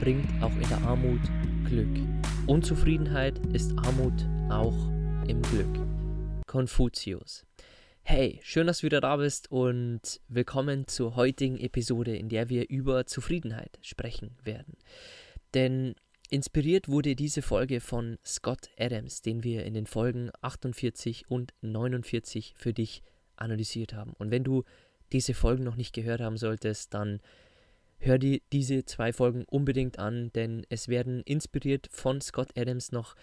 [0.00, 1.20] bringt auch in der Armut
[1.66, 1.94] Glück.
[2.46, 4.14] Unzufriedenheit ist Armut
[4.50, 4.74] auch
[5.28, 5.68] im Glück.
[6.46, 7.44] Konfuzius.
[8.02, 12.70] Hey, schön, dass du wieder da bist und willkommen zur heutigen Episode, in der wir
[12.70, 14.78] über Zufriedenheit sprechen werden.
[15.52, 15.94] Denn
[16.30, 22.54] inspiriert wurde diese Folge von Scott Adams, den wir in den Folgen 48 und 49
[22.56, 23.02] für dich
[23.36, 24.14] analysiert haben.
[24.18, 24.64] Und wenn du
[25.12, 27.20] diese Folgen noch nicht gehört haben solltest, dann
[28.00, 33.14] hör dir diese zwei Folgen unbedingt an, denn es werden inspiriert von Scott Adams noch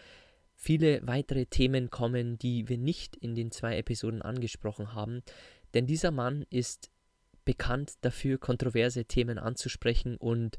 [0.56, 5.22] viele weitere Themen kommen, die wir nicht in den zwei Episoden angesprochen haben.
[5.74, 6.90] Denn dieser Mann ist
[7.46, 10.58] bekannt dafür, kontroverse Themen anzusprechen und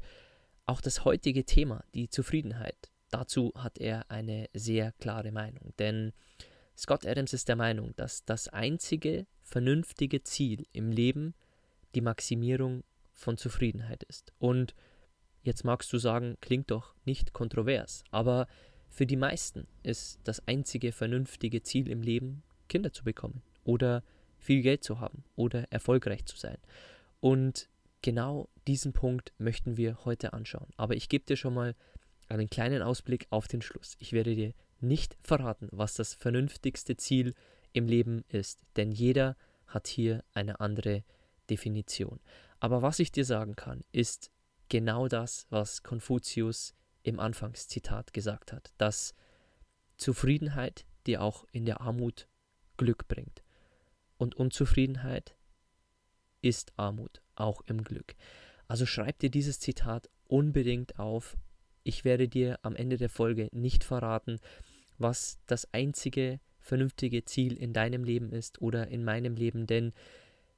[0.65, 5.73] auch das heutige Thema, die Zufriedenheit, dazu hat er eine sehr klare Meinung.
[5.79, 6.13] Denn
[6.77, 11.33] Scott Adams ist der Meinung, dass das einzige vernünftige Ziel im Leben
[11.95, 12.83] die Maximierung
[13.19, 14.33] von Zufriedenheit ist.
[14.39, 14.73] Und
[15.43, 18.47] jetzt magst du sagen, klingt doch nicht kontrovers, aber
[18.89, 24.03] für die meisten ist das einzige vernünftige Ziel im Leben, Kinder zu bekommen oder
[24.37, 26.57] viel Geld zu haben oder erfolgreich zu sein.
[27.19, 27.69] Und
[28.01, 30.69] genau diesen Punkt möchten wir heute anschauen.
[30.77, 31.75] Aber ich gebe dir schon mal
[32.29, 33.95] einen kleinen Ausblick auf den Schluss.
[33.99, 37.33] Ich werde dir nicht verraten, was das vernünftigste Ziel
[37.73, 39.35] im Leben ist, denn jeder
[39.67, 41.03] hat hier eine andere
[41.49, 42.19] Definition.
[42.59, 44.31] Aber was ich dir sagen kann, ist
[44.67, 49.13] genau das, was Konfuzius im Anfangszitat gesagt hat, dass
[49.97, 52.27] Zufriedenheit dir auch in der Armut
[52.77, 53.43] Glück bringt.
[54.17, 55.35] Und Unzufriedenheit
[56.41, 58.15] ist Armut, auch im Glück.
[58.67, 61.37] Also schreib dir dieses Zitat unbedingt auf.
[61.83, 64.39] Ich werde dir am Ende der Folge nicht verraten,
[64.97, 69.93] was das einzige vernünftige Ziel in deinem Leben ist oder in meinem Leben, denn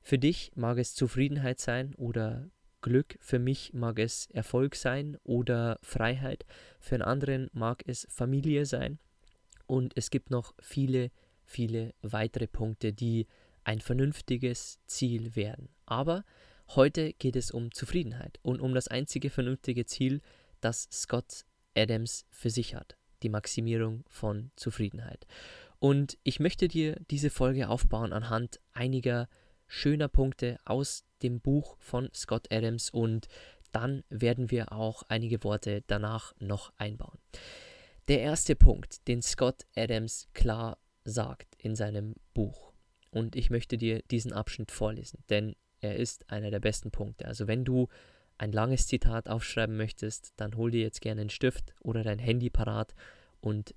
[0.02, 2.50] für dich mag es Zufriedenheit sein oder
[2.82, 6.46] Glück, für mich mag es Erfolg sein oder Freiheit,
[6.80, 9.00] für einen anderen mag es Familie sein
[9.68, 11.12] und es gibt noch viele,
[11.46, 13.28] viele weitere Punkte, die
[13.64, 15.70] ein vernünftiges Ziel werden.
[15.86, 16.24] Aber
[16.70, 20.22] heute geht es um Zufriedenheit und um das einzige vernünftige Ziel,
[20.60, 21.46] das Scott
[21.76, 25.28] Adams für sich hat, die Maximierung von Zufriedenheit.
[25.80, 29.30] Und ich möchte dir diese Folge aufbauen anhand einiger
[29.72, 33.30] schöner Punkte aus dem Buch von Scott Adams und
[33.72, 37.18] dann werden wir auch einige Worte danach noch einbauen.
[38.10, 42.74] Der erste Punkt, den Scott Adams klar sagt in seinem Buch,
[43.12, 47.26] und ich möchte dir diesen Abschnitt vorlesen, denn er ist einer der besten Punkte.
[47.26, 47.88] Also wenn du
[48.38, 52.50] ein langes Zitat aufschreiben möchtest, dann hol dir jetzt gerne einen Stift oder dein Handy
[52.50, 52.94] parat
[53.40, 53.74] und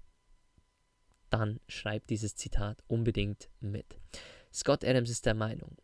[1.30, 3.98] dann schreib dieses Zitat unbedingt mit.
[4.54, 5.76] Scott Adams ist der Meinung,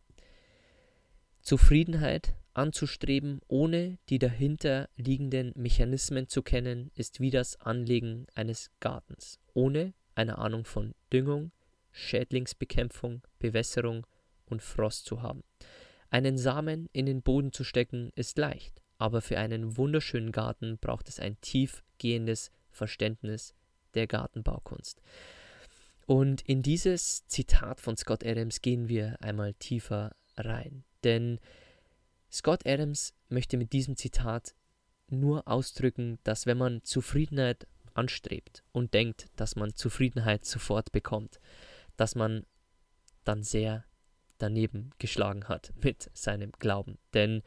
[1.41, 9.39] Zufriedenheit anzustreben, ohne die dahinter liegenden Mechanismen zu kennen, ist wie das Anlegen eines Gartens,
[9.53, 11.51] ohne eine Ahnung von Düngung,
[11.91, 14.07] Schädlingsbekämpfung, Bewässerung
[14.45, 15.43] und Frost zu haben.
[16.09, 21.09] Einen Samen in den Boden zu stecken ist leicht, aber für einen wunderschönen Garten braucht
[21.09, 23.53] es ein tiefgehendes Verständnis
[23.95, 25.01] der Gartenbaukunst.
[26.11, 30.83] Und in dieses Zitat von Scott Adams gehen wir einmal tiefer rein.
[31.05, 31.39] Denn
[32.29, 34.53] Scott Adams möchte mit diesem Zitat
[35.07, 41.39] nur ausdrücken, dass wenn man Zufriedenheit anstrebt und denkt, dass man Zufriedenheit sofort bekommt,
[41.95, 42.45] dass man
[43.23, 43.85] dann sehr
[44.37, 46.97] daneben geschlagen hat mit seinem Glauben.
[47.13, 47.41] Denn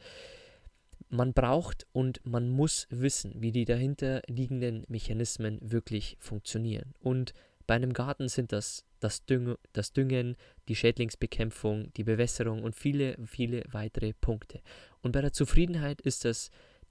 [1.09, 6.95] man braucht und man muss wissen, wie die dahinter liegenden Mechanismen wirklich funktionieren.
[6.99, 7.35] Und
[7.67, 10.35] bei einem Garten sind das das, Düng das Düngen,
[10.67, 14.61] die Schädlingsbekämpfung, die Bewässerung und viele, viele weitere Punkte.
[15.01, 16.49] Und bei der Zufriedenheit ist das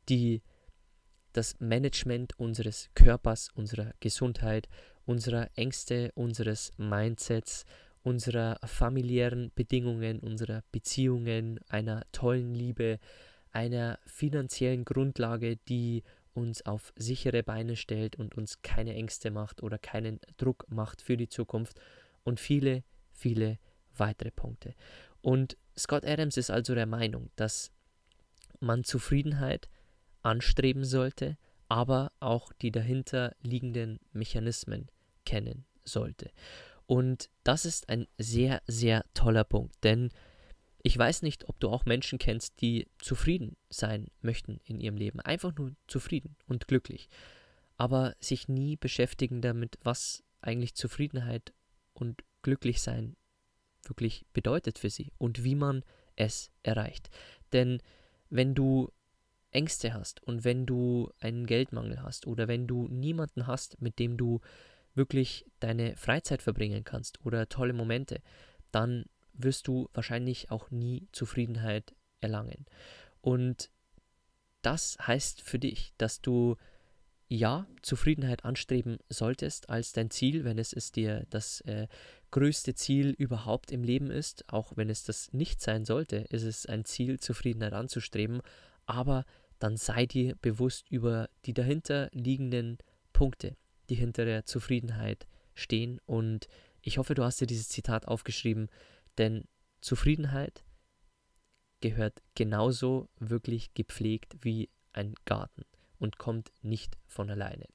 [0.09, 0.43] die,
[1.32, 4.69] das Management unseres Körpers, unserer Gesundheit,
[5.06, 7.65] unserer Ängste, unseres Mindsets,
[8.05, 13.00] unserer familiären Bedingungen, unserer Beziehungen, einer tollen Liebe,
[13.50, 16.05] einer finanziellen Grundlage, die
[16.35, 21.17] uns auf sichere Beine stellt und uns keine Ängste macht oder keinen Druck macht für
[21.17, 21.81] die Zukunft
[22.25, 23.59] und viele, viele
[23.97, 24.75] weitere Punkte.
[25.23, 27.71] Und Scott Adams ist also der Meinung, dass
[28.61, 29.69] man Zufriedenheit
[30.23, 31.37] anstreben sollte,
[31.69, 34.89] aber auch die dahinter liegenden Mechanismen
[35.25, 36.31] kennen sollte.
[36.87, 40.11] Und das ist ein sehr, sehr toller Punkt, denn
[40.87, 45.19] ich weiß nicht, ob du auch Menschen kennst, die zufrieden sein möchten in ihrem Leben.
[45.19, 47.09] Einfach nur zufrieden und glücklich.
[47.79, 51.55] Aber sich nie beschäftigen damit, was eigentlich Zufriedenheit
[51.95, 53.17] und Glücklichsein
[53.85, 55.85] wirklich bedeutet für sie und wie man
[56.17, 57.09] es erreicht.
[57.55, 57.81] Denn
[58.29, 58.93] wenn du
[59.53, 64.19] Ängste hast und wenn du einen Geldmangel hast oder wenn du niemanden hast, mit dem
[64.19, 64.43] du
[64.95, 68.21] wirklich deine Freizeit verbringen kannst oder tolle Momente,
[68.71, 72.67] dann wirst du wahrscheinlich auch nie Zufriedenheit erlangen.
[73.21, 73.71] Und
[74.63, 76.57] das heißt für dich, dass du
[77.29, 81.89] ja Zufriedenheit anstreben solltest als dein Ziel, wenn es ist dir das äh,
[82.31, 86.67] größte Ziel überhaupt im Leben ist, auch wenn es das nicht sein sollte, ist es
[86.67, 88.41] ein Ziel, Zufriedenheit anzustreben,
[88.87, 89.25] aber
[89.59, 92.79] dann sei dir bewusst über die dahinter liegenden
[93.13, 93.57] Punkte,
[93.89, 96.01] die hinter der Zufriedenheit stehen.
[96.07, 96.49] Und
[96.83, 98.69] ich hoffe, du hast dir dieses Zitat aufgeschrieben,
[99.19, 99.45] denn
[99.81, 100.65] Zufriedenheit
[101.81, 105.65] gehört genauso wirklich gepflegt wie ein Garten
[105.99, 107.67] und kommt nicht von alleine.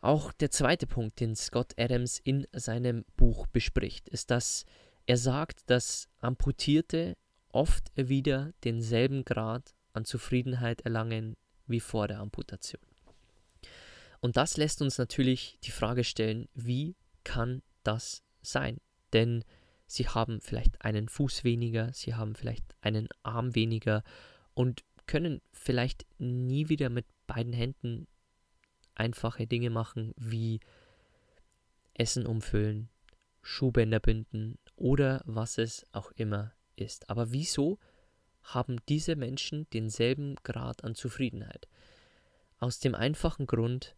[0.00, 4.64] Auch der zweite Punkt, den Scott Adams in seinem Buch bespricht, ist, dass
[5.06, 7.16] er sagt, dass Amputierte
[7.48, 12.82] oft wieder denselben Grad an Zufriedenheit erlangen wie vor der Amputation.
[14.20, 18.78] Und das lässt uns natürlich die Frage stellen, wie kann das sein?
[19.12, 19.44] Denn
[19.90, 24.02] sie haben vielleicht einen Fuß weniger, sie haben vielleicht einen Arm weniger
[24.54, 28.06] und können vielleicht nie wieder mit beiden Händen
[28.94, 30.60] einfache Dinge machen wie
[31.94, 32.88] Essen umfüllen,
[33.42, 37.10] Schuhbänder binden oder was es auch immer ist.
[37.10, 37.78] Aber wieso
[38.42, 41.68] haben diese Menschen denselben Grad an Zufriedenheit?
[42.58, 43.96] Aus dem einfachen Grund,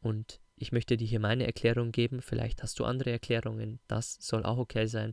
[0.00, 4.44] und ich möchte dir hier meine Erklärung geben, vielleicht hast du andere Erklärungen, das soll
[4.44, 5.12] auch okay sein.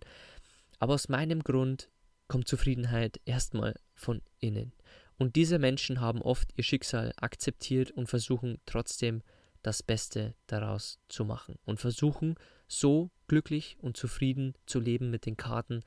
[0.80, 1.90] Aber aus meinem Grund
[2.28, 4.74] kommt Zufriedenheit erstmal von innen.
[5.18, 9.22] Und diese Menschen haben oft ihr Schicksal akzeptiert und versuchen trotzdem
[9.62, 12.36] das Beste daraus zu machen und versuchen
[12.68, 15.84] so glücklich und zufrieden zu leben mit den Karten,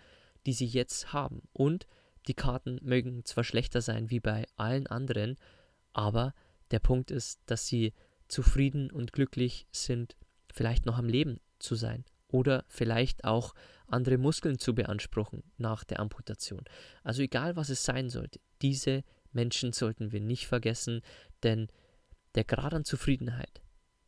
[0.47, 1.43] die sie jetzt haben.
[1.53, 1.87] Und
[2.27, 5.37] die Karten mögen zwar schlechter sein wie bei allen anderen,
[5.93, 6.35] aber
[6.71, 7.93] der Punkt ist, dass sie
[8.29, 10.17] zufrieden und glücklich sind,
[10.53, 13.55] vielleicht noch am Leben zu sein oder vielleicht auch
[13.87, 16.65] andere Muskeln zu beanspruchen nach der Amputation.
[17.03, 19.03] Also egal was es sein sollte, diese
[19.33, 21.01] Menschen sollten wir nicht vergessen,
[21.43, 21.69] denn
[22.35, 23.63] der Grad an Zufriedenheit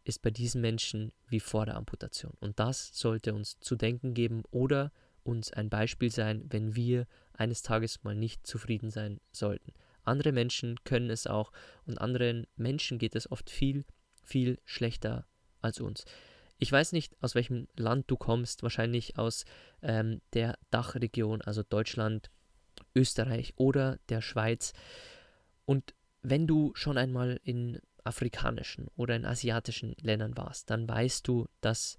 [0.05, 2.33] ist bei diesen Menschen wie vor der Amputation.
[2.41, 4.93] Und das sollte uns zu denken geben oder
[5.23, 9.73] uns ein Beispiel sein, wenn wir eines Tages mal nicht zufrieden sein sollten.
[10.03, 11.53] Andere Menschen können es auch
[11.85, 13.85] und anderen Menschen geht es oft viel
[14.31, 15.27] viel schlechter
[15.61, 16.05] als uns.
[16.59, 19.45] Ich weiß nicht, aus welchem Land du kommst, wahrscheinlich aus
[19.83, 22.31] ähm, der Dachregion, also Deutschland,
[22.95, 24.73] Österreich oder der Schweiz.
[25.65, 31.47] Und wenn du schon einmal in afrikanischen oder in asiatischen Ländern warst, dann weißt du,
[31.61, 31.99] dass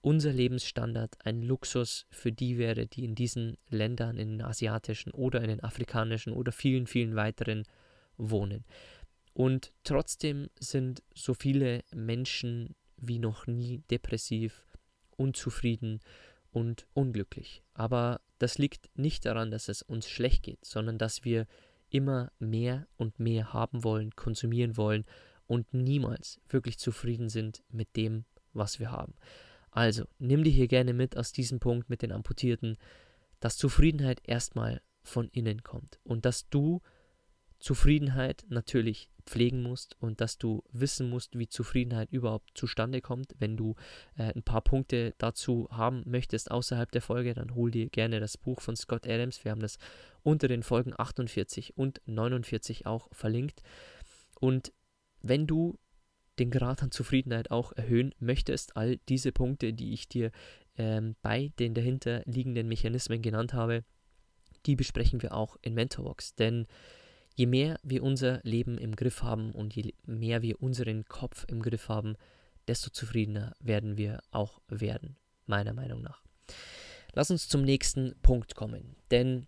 [0.00, 5.40] unser Lebensstandard ein Luxus für die wäre, die in diesen Ländern, in den asiatischen oder
[5.42, 7.64] in den afrikanischen oder vielen, vielen weiteren
[8.16, 8.64] wohnen.
[9.34, 14.66] Und trotzdem sind so viele Menschen wie noch nie depressiv,
[15.16, 16.00] unzufrieden
[16.50, 17.62] und unglücklich.
[17.74, 21.46] Aber das liegt nicht daran, dass es uns schlecht geht, sondern dass wir
[21.88, 25.04] immer mehr und mehr haben wollen, konsumieren wollen
[25.46, 29.14] und niemals wirklich zufrieden sind mit dem, was wir haben.
[29.70, 32.76] Also, nimm dir hier gerne mit aus diesem Punkt mit den Amputierten,
[33.40, 36.80] dass Zufriedenheit erstmal von innen kommt und dass du
[37.58, 43.34] Zufriedenheit natürlich pflegen musst und dass du wissen musst, wie Zufriedenheit überhaupt zustande kommt.
[43.38, 43.74] Wenn du
[44.16, 48.36] äh, ein paar Punkte dazu haben möchtest außerhalb der Folge, dann hol dir gerne das
[48.36, 49.44] Buch von Scott Adams.
[49.44, 49.78] Wir haben das
[50.22, 53.62] unter den Folgen 48 und 49 auch verlinkt.
[54.40, 54.72] Und
[55.20, 55.78] wenn du
[56.38, 60.30] den Grad an Zufriedenheit auch erhöhen möchtest, all diese Punkte, die ich dir
[60.76, 63.84] ähm, bei den dahinter liegenden Mechanismen genannt habe,
[64.66, 66.34] die besprechen wir auch in Mentorbox.
[66.34, 66.66] Denn
[67.34, 71.62] je mehr wir unser Leben im Griff haben und je mehr wir unseren Kopf im
[71.62, 72.16] Griff haben,
[72.68, 76.22] desto zufriedener werden wir auch werden, meiner Meinung nach.
[77.14, 79.46] Lass uns zum nächsten Punkt kommen, denn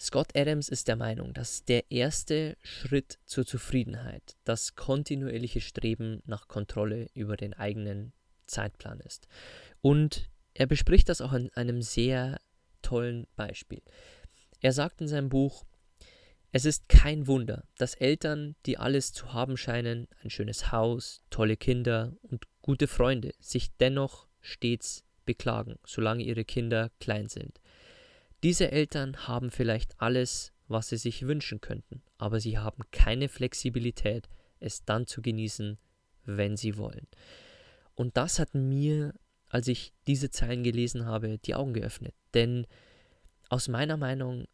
[0.00, 6.46] Scott Adams ist der Meinung, dass der erste Schritt zur Zufriedenheit das kontinuierliche Streben nach
[6.46, 8.12] Kontrolle über den eigenen
[8.46, 9.26] Zeitplan ist.
[9.80, 12.38] Und er bespricht das auch in einem sehr
[12.80, 13.82] tollen Beispiel.
[14.60, 15.64] Er sagt in seinem Buch,
[16.50, 21.56] Es ist kein Wunder, dass Eltern, die alles zu haben scheinen, ein schönes Haus, tolle
[21.56, 27.60] Kinder und gute Freunde, sich dennoch stets beklagen, solange ihre Kinder klein sind.
[28.42, 34.28] Diese Eltern haben vielleicht alles, was sie sich wünschen könnten, aber sie haben keine Flexibilität,
[34.60, 35.78] es dann zu genießen,
[36.24, 37.06] wenn sie wollen.
[37.94, 39.12] Und das hat mir,
[39.48, 42.14] als ich diese Zeilen gelesen habe, die Augen geöffnet.
[42.32, 42.66] Denn
[43.48, 44.46] aus meiner Meinung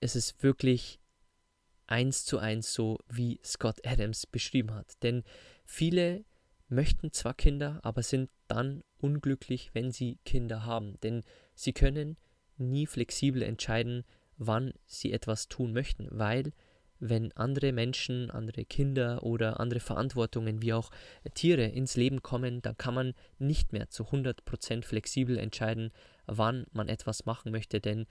[0.00, 1.00] ist es wirklich
[1.86, 5.02] eins zu eins so, wie Scott Adams beschrieben hat.
[5.02, 5.22] Denn
[5.64, 6.24] viele
[6.68, 10.98] möchten zwar Kinder, aber sind dann unglücklich, wenn sie Kinder haben.
[11.02, 11.22] Denn
[11.54, 12.16] sie können
[12.56, 14.04] nie flexibel entscheiden,
[14.38, 16.52] wann sie etwas tun möchten, weil
[16.98, 20.90] wenn andere Menschen, andere Kinder oder andere Verantwortungen wie auch
[21.34, 25.92] Tiere ins Leben kommen, dann kann man nicht mehr zu 100% flexibel entscheiden,
[26.26, 28.06] wann man etwas machen möchte, denn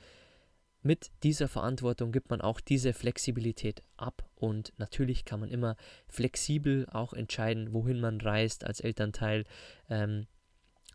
[0.85, 5.77] mit dieser Verantwortung gibt man auch diese Flexibilität ab und natürlich kann man immer
[6.07, 9.45] flexibel auch entscheiden, wohin man reist als Elternteil,
[9.89, 10.27] ähm,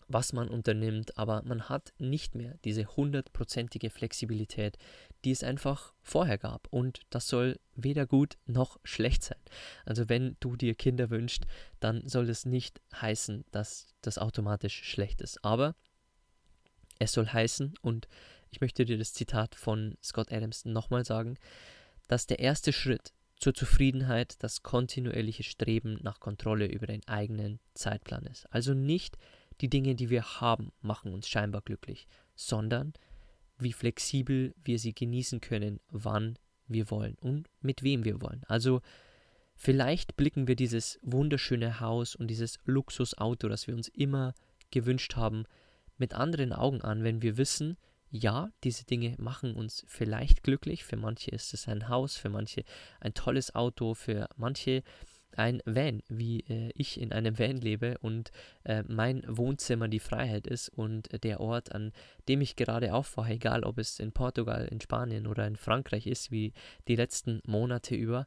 [0.06, 4.78] was man unternimmt, aber man hat nicht mehr diese hundertprozentige Flexibilität,
[5.24, 6.68] die es einfach vorher gab.
[6.70, 9.38] Und das soll weder gut noch schlecht sein.
[9.84, 11.46] Also wenn du dir Kinder wünschst,
[11.80, 15.44] dann soll es nicht heißen, dass das automatisch schlecht ist.
[15.44, 15.74] Aber
[17.00, 18.08] es soll heißen, und
[18.50, 21.36] ich möchte dir das Zitat von Scott Adams nochmal sagen,
[22.08, 28.26] dass der erste Schritt zur Zufriedenheit das kontinuierliche Streben nach Kontrolle über den eigenen Zeitplan
[28.26, 28.46] ist.
[28.52, 29.16] Also nicht
[29.60, 32.92] die Dinge, die wir haben, machen uns scheinbar glücklich, sondern
[33.58, 38.42] wie flexibel wir sie genießen können, wann wir wollen und mit wem wir wollen.
[38.46, 38.80] Also
[39.54, 44.34] vielleicht blicken wir dieses wunderschöne Haus und dieses Luxusauto, das wir uns immer
[44.70, 45.44] gewünscht haben,
[45.98, 47.76] mit anderen Augen an, wenn wir wissen,
[48.10, 50.84] ja, diese Dinge machen uns vielleicht glücklich.
[50.84, 52.64] Für manche ist es ein Haus, für manche
[53.00, 54.82] ein tolles Auto, für manche
[55.36, 58.32] ein Van, wie äh, ich in einem Van lebe und
[58.64, 61.92] äh, mein Wohnzimmer die Freiheit ist und der Ort, an
[62.28, 66.32] dem ich gerade aufwache, egal ob es in Portugal, in Spanien oder in Frankreich ist,
[66.32, 66.52] wie
[66.88, 68.26] die letzten Monate über,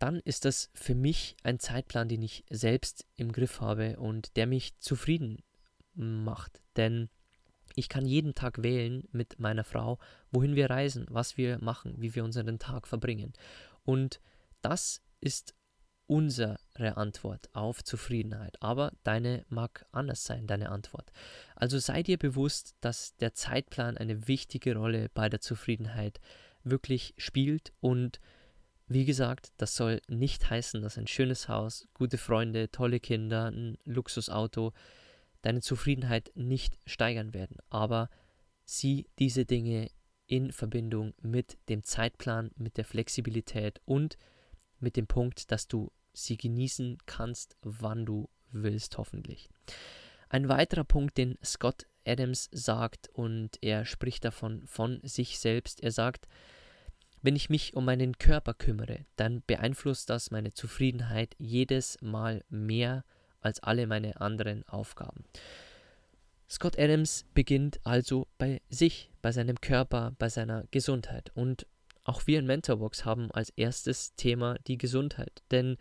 [0.00, 4.48] dann ist das für mich ein Zeitplan, den ich selbst im Griff habe und der
[4.48, 5.38] mich zufrieden
[5.94, 6.60] macht.
[6.76, 7.08] Denn
[7.76, 9.98] ich kann jeden Tag wählen mit meiner Frau,
[10.30, 13.32] wohin wir reisen, was wir machen, wie wir unseren Tag verbringen.
[13.84, 14.20] Und
[14.60, 15.54] das ist
[16.06, 16.58] unsere
[16.96, 21.10] Antwort auf Zufriedenheit, aber deine mag anders sein, deine Antwort.
[21.56, 26.20] Also sei dir bewusst, dass der Zeitplan eine wichtige Rolle bei der Zufriedenheit
[26.64, 28.20] wirklich spielt und
[28.88, 33.78] wie gesagt, das soll nicht heißen, dass ein schönes Haus, gute Freunde, tolle Kinder, ein
[33.84, 34.74] Luxusauto
[35.42, 38.08] deine Zufriedenheit nicht steigern werden, aber
[38.64, 39.90] sieh diese Dinge
[40.26, 44.16] in Verbindung mit dem Zeitplan, mit der Flexibilität und
[44.78, 49.48] mit dem Punkt, dass du sie genießen kannst, wann du willst, hoffentlich.
[50.28, 55.92] Ein weiterer Punkt, den Scott Adams sagt, und er spricht davon von sich selbst, er
[55.92, 56.26] sagt,
[57.20, 63.04] wenn ich mich um meinen Körper kümmere, dann beeinflusst das meine Zufriedenheit jedes Mal mehr
[63.42, 65.24] als alle meine anderen Aufgaben.
[66.48, 71.30] Scott Adams beginnt also bei sich, bei seinem Körper, bei seiner Gesundheit.
[71.34, 71.66] Und
[72.04, 75.42] auch wir in Mentorbox haben als erstes Thema die Gesundheit.
[75.50, 75.76] Denn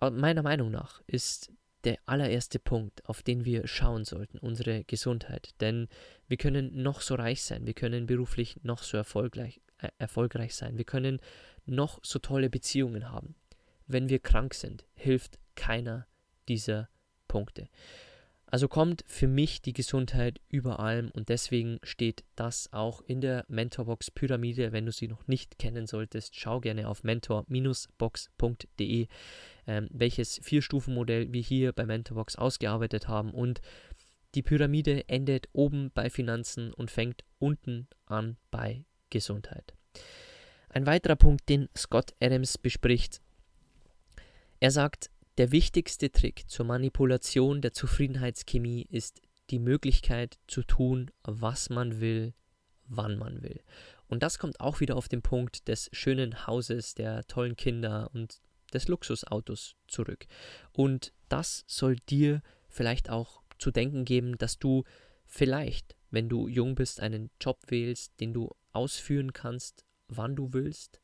[0.00, 1.52] äh, meiner Meinung nach ist
[1.84, 5.50] der allererste Punkt, auf den wir schauen sollten, unsere Gesundheit.
[5.60, 5.88] Denn
[6.26, 10.78] wir können noch so reich sein, wir können beruflich noch so erfolgreich, äh, erfolgreich sein,
[10.78, 11.20] wir können
[11.64, 13.34] noch so tolle Beziehungen haben.
[13.86, 16.06] Wenn wir krank sind, hilft keiner
[16.48, 16.88] dieser
[17.28, 17.68] Punkte.
[18.48, 23.44] Also kommt für mich die Gesundheit über allem und deswegen steht das auch in der
[23.48, 24.70] Mentorbox Pyramide.
[24.70, 29.08] Wenn du sie noch nicht kennen solltest, schau gerne auf mentor-box.de,
[29.66, 33.32] ähm, welches Vier-Stufen-Modell wir hier bei Mentorbox ausgearbeitet haben.
[33.32, 33.60] Und
[34.36, 39.74] die Pyramide endet oben bei Finanzen und fängt unten an bei Gesundheit.
[40.68, 43.20] Ein weiterer Punkt, den Scott Adams bespricht,
[44.60, 51.70] er sagt, der wichtigste Trick zur Manipulation der Zufriedenheitschemie ist die Möglichkeit zu tun, was
[51.70, 52.34] man will,
[52.86, 53.60] wann man will.
[54.08, 58.40] Und das kommt auch wieder auf den Punkt des schönen Hauses, der tollen Kinder und
[58.72, 60.26] des Luxusautos zurück.
[60.72, 64.84] Und das soll dir vielleicht auch zu denken geben, dass du
[65.24, 71.00] vielleicht, wenn du jung bist, einen Job wählst, den du ausführen kannst, wann du willst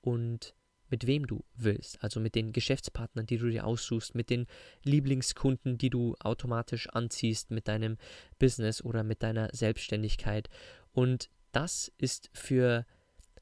[0.00, 0.54] und
[0.90, 4.46] mit wem du willst, also mit den Geschäftspartnern, die du dir aussuchst, mit den
[4.84, 7.96] Lieblingskunden, die du automatisch anziehst mit deinem
[8.38, 10.48] Business oder mit deiner Selbstständigkeit.
[10.92, 12.86] Und das ist für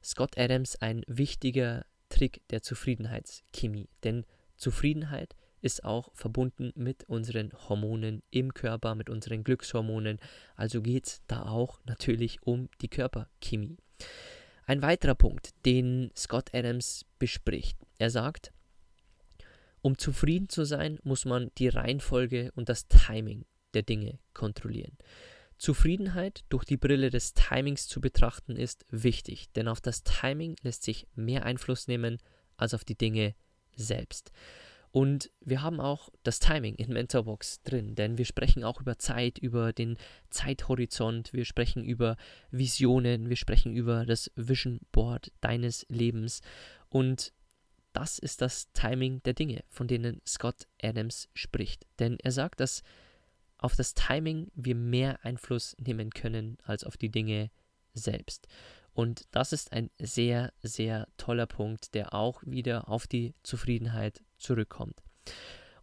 [0.03, 4.25] Scott Adams ein wichtiger Trick der Zufriedenheitschemie, denn
[4.55, 10.19] Zufriedenheit ist auch verbunden mit unseren Hormonen im Körper, mit unseren Glückshormonen.
[10.55, 13.77] Also geht es da auch natürlich um die Körperchemie.
[14.67, 17.77] Ein weiterer Punkt, den Scott Adams bespricht.
[17.99, 18.51] Er sagt,
[19.81, 24.97] um zufrieden zu sein, muss man die Reihenfolge und das Timing der Dinge kontrollieren.
[25.57, 30.83] Zufriedenheit durch die Brille des Timings zu betrachten ist wichtig, denn auf das Timing lässt
[30.83, 32.17] sich mehr Einfluss nehmen
[32.57, 33.35] als auf die Dinge
[33.73, 34.33] selbst.
[34.97, 39.37] Und wir haben auch das Timing in Mentorbox drin, denn wir sprechen auch über Zeit,
[39.37, 39.95] über den
[40.31, 42.17] Zeithorizont, wir sprechen über
[42.49, 46.41] Visionen, wir sprechen über das Vision Board deines Lebens.
[46.89, 47.31] Und
[47.93, 51.85] das ist das Timing der Dinge, von denen Scott Adams spricht.
[51.99, 52.81] Denn er sagt, dass
[53.59, 57.51] auf das Timing wir mehr Einfluss nehmen können als auf die Dinge
[57.93, 58.47] selbst.
[58.93, 65.01] Und das ist ein sehr, sehr toller Punkt, der auch wieder auf die Zufriedenheit zurückkommt.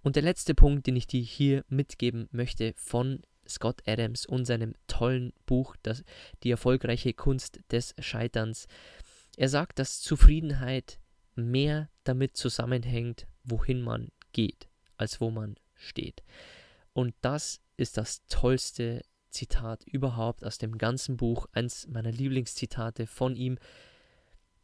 [0.03, 4.75] Und der letzte Punkt, den ich dir hier mitgeben möchte von Scott Adams und seinem
[4.87, 6.05] tollen Buch, das,
[6.43, 8.67] Die erfolgreiche Kunst des Scheiterns.
[9.37, 10.99] Er sagt, dass Zufriedenheit
[11.35, 16.23] mehr damit zusammenhängt, wohin man geht, als wo man steht.
[16.93, 23.35] Und das ist das tollste Zitat überhaupt aus dem ganzen Buch, eins meiner Lieblingszitate von
[23.37, 23.59] ihm.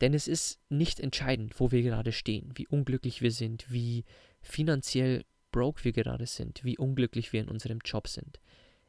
[0.01, 4.05] Denn es ist nicht entscheidend, wo wir gerade stehen, wie unglücklich wir sind, wie
[4.41, 8.41] finanziell broke wir gerade sind, wie unglücklich wir in unserem Job sind.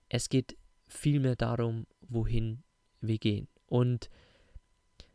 [0.09, 2.63] Es geht vielmehr darum, wohin
[3.01, 3.47] wir gehen.
[3.65, 4.09] Und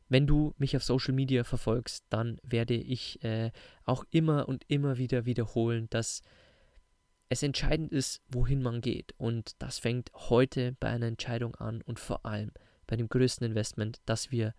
[0.09, 3.51] wenn du mich auf Social Media verfolgst, dann werde ich äh,
[3.85, 6.23] auch immer und immer wieder wiederholen, dass
[7.29, 9.15] es entscheidend ist, wohin man geht.
[9.17, 12.53] Und das fängt heute bei einer Entscheidung an und vor allem
[12.87, 14.55] bei dem größten Investment, das wir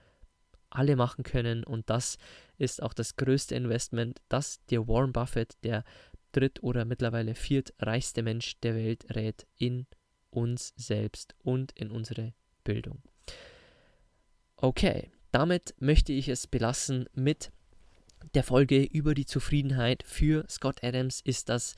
[0.69, 1.63] alle machen können.
[1.63, 2.17] Und das
[2.57, 5.83] ist auch das größte Investment, das dir Warren Buffett, der
[6.31, 9.87] dritt- oder mittlerweile viertreichste Mensch der Welt, rät in
[10.29, 13.01] uns selbst und in unsere Bildung.
[14.57, 17.51] Okay, damit möchte ich es belassen mit
[18.33, 20.03] der Folge über die Zufriedenheit.
[20.03, 21.75] Für Scott Adams ist das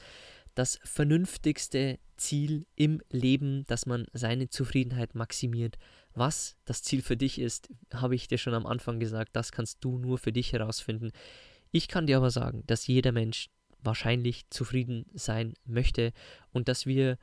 [0.56, 5.78] das vernünftigste Ziel im Leben, dass man seine Zufriedenheit maximiert.
[6.13, 9.84] Was das Ziel für dich ist, habe ich dir schon am Anfang gesagt, das kannst
[9.84, 11.12] du nur für dich herausfinden.
[11.72, 13.50] Ich kann dir aber sagen, dass jeder Mensch
[13.82, 16.12] wahrscheinlich zufrieden sein möchte
[16.52, 17.17] und dass wir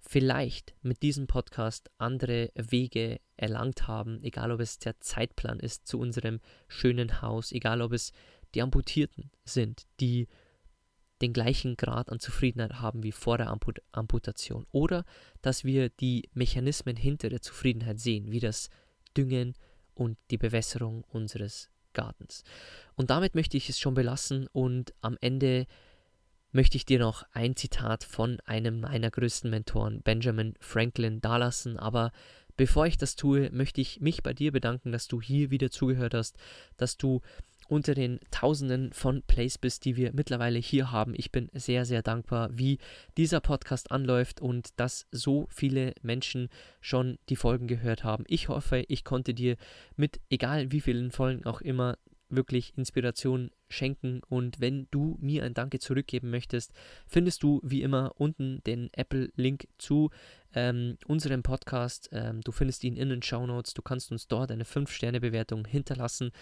[0.00, 5.98] vielleicht mit diesem Podcast andere Wege erlangt haben, egal ob es der Zeitplan ist zu
[5.98, 8.12] unserem schönen Haus, egal ob es
[8.54, 10.26] die Amputierten sind, die
[11.20, 14.66] den gleichen Grad an Zufriedenheit haben wie vor der Amput Amputation.
[14.72, 15.04] Oder
[15.42, 18.70] dass wir die Mechanismen hinter der Zufriedenheit sehen, wie das
[19.16, 19.54] Düngen
[19.94, 22.44] und die Bewässerung unseres Gartens.
[22.94, 25.66] Und damit möchte ich es schon belassen und am Ende
[26.52, 31.78] möchte ich dir noch ein Zitat von einem meiner größten Mentoren, Benjamin Franklin, dalassen.
[31.78, 32.12] Aber
[32.56, 36.14] bevor ich das tue, möchte ich mich bei dir bedanken, dass du hier wieder zugehört
[36.14, 36.36] hast,
[36.76, 37.20] dass du
[37.70, 41.14] unter den Tausenden von Plays bist, die wir mittlerweile hier haben.
[41.16, 42.78] Ich bin sehr, sehr dankbar, wie
[43.16, 46.48] dieser Podcast anläuft und dass so viele Menschen
[46.80, 48.24] schon die Folgen gehört haben.
[48.26, 49.56] Ich hoffe, ich konnte dir
[49.96, 51.96] mit egal wie vielen Folgen auch immer
[52.30, 54.20] wirklich Inspiration schenken.
[54.28, 56.72] Und wenn du mir ein Danke zurückgeben möchtest,
[57.06, 60.10] findest du wie immer unten den Apple-Link zu
[60.54, 62.08] ähm, unserem Podcast.
[62.12, 63.74] Ähm, du findest ihn in den Show Notes.
[63.74, 66.32] Du kannst uns dort eine 5-Sterne-Bewertung hinterlassen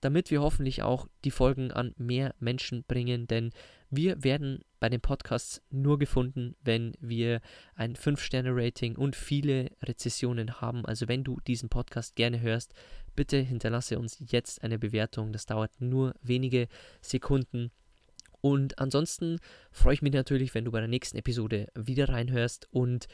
[0.00, 3.50] damit wir hoffentlich auch die Folgen an mehr Menschen bringen, denn
[3.90, 7.40] wir werden bei den Podcasts nur gefunden, wenn wir
[7.74, 10.86] ein 5-Sterne-Rating und viele Rezessionen haben.
[10.86, 12.72] Also wenn du diesen Podcast gerne hörst,
[13.16, 15.32] bitte hinterlasse uns jetzt eine Bewertung.
[15.32, 16.68] Das dauert nur wenige
[17.00, 17.72] Sekunden.
[18.40, 19.38] Und ansonsten
[19.70, 23.06] freue ich mich natürlich, wenn du bei der nächsten Episode wieder reinhörst und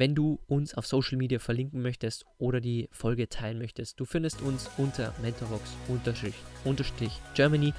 [0.00, 4.00] wenn du uns auf Social Media verlinken möchtest oder die Folge teilen möchtest.
[4.00, 7.74] Du findest uns unter mentorbox-germany.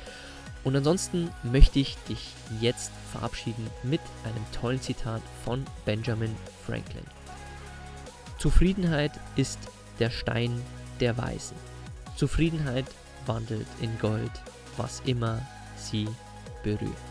[0.64, 2.30] Und ansonsten möchte ich dich
[2.60, 7.06] jetzt verabschieden mit einem tollen Zitat von Benjamin Franklin.
[8.38, 9.58] Zufriedenheit ist
[9.98, 10.62] der Stein
[11.00, 11.58] der Weisen.
[12.18, 12.86] Zufriedenheit
[13.26, 14.30] wandelt in Gold,
[14.78, 15.42] was immer
[15.76, 16.08] sie
[16.64, 17.11] berührt.